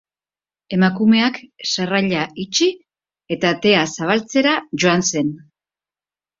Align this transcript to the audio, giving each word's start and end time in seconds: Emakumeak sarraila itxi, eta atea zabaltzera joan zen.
Emakumeak 0.77 1.37
sarraila 1.73 2.23
itxi, 2.45 2.69
eta 3.37 3.53
atea 3.59 3.87
zabaltzera 3.99 4.57
joan 4.87 5.09
zen. 5.15 5.35